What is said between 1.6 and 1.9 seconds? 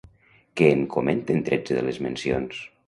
de